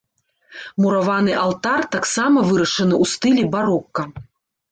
[0.83, 4.09] Мураваны алтар таксама вырашаны ў стылі барока.